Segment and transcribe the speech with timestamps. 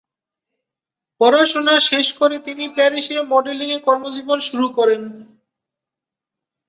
[1.21, 5.01] পড়াশোনা শেষ করে তিনি প্যারিসে মডেলিংয়ে কর্মজীবন শুরু করেন।